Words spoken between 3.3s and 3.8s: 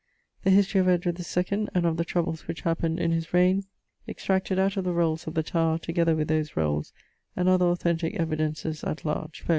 reigne,